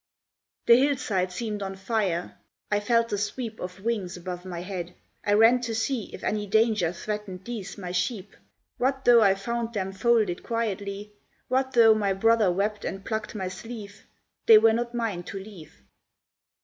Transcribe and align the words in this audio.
The 0.65 0.77
hillside 0.79 1.31
seemed 1.31 1.61
on 1.61 1.75
fire; 1.75 2.35
I 2.71 2.79
felt 2.79 3.09
the 3.09 3.19
sweep 3.19 3.59
Of 3.59 3.81
wings 3.81 4.17
above 4.17 4.45
my 4.45 4.61
head; 4.61 4.95
I 5.23 5.33
ran 5.33 5.61
to 5.61 5.75
see 5.75 6.11
If 6.11 6.23
any 6.23 6.47
danger 6.47 6.91
threatened 6.91 7.45
these 7.45 7.77
my 7.77 7.91
sheep. 7.91 8.35
What 8.79 9.05
though 9.05 9.21
I 9.21 9.35
found 9.35 9.75
them 9.75 9.91
folded 9.91 10.41
quietly, 10.41 11.13
What 11.49 11.73
though 11.73 11.93
my 11.93 12.13
brother 12.13 12.51
wept 12.51 12.83
and 12.83 13.05
plucked 13.05 13.35
my 13.35 13.47
sleeve, 13.47 14.07
They 14.47 14.57
were 14.57 14.73
not 14.73 14.95
mine 14.95 15.21
to 15.25 15.37
leave. 15.37 15.83